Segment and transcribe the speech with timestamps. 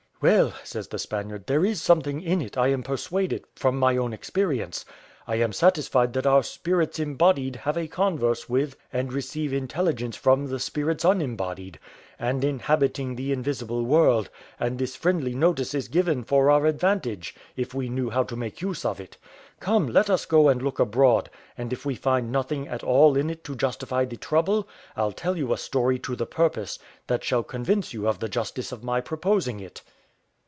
[0.23, 4.13] "Well," says the Spaniard, "there is something in it, I am persuaded, from my own
[4.13, 4.85] experience.
[5.25, 10.45] I am satisfied that our spirits embodied have a converse with and receive intelligence from
[10.45, 11.79] the spirits unembodied,
[12.19, 14.29] and inhabiting the invisible world;
[14.59, 18.61] and this friendly notice is given for our advantage, if we knew how to make
[18.61, 19.17] use of it.
[19.59, 23.31] Come, let us go and look abroad; and if we find nothing at all in
[23.31, 26.77] it to justify the trouble, I'll tell you a story to the purpose,
[27.07, 29.81] that shall convince you of the justice of my proposing it."